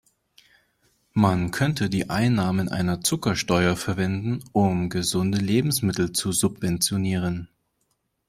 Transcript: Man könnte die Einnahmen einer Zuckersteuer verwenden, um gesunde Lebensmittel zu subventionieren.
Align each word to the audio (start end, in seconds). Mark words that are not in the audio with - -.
Man 1.13 1.51
könnte 1.51 1.87
die 1.87 2.09
Einnahmen 2.09 2.69
einer 2.69 3.01
Zuckersteuer 3.01 3.75
verwenden, 3.77 4.43
um 4.51 4.89
gesunde 4.89 5.37
Lebensmittel 5.37 6.11
zu 6.11 6.31
subventionieren. 6.31 7.49